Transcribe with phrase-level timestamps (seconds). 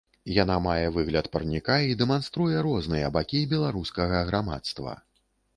[0.35, 4.99] Яна мае выгляд парніка і дэманструе розныя бакі беларускага грамадства.